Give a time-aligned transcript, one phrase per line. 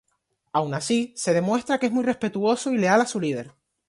[0.51, 3.51] Aun así, se demuestra que es muy respetuoso y leal a su líder.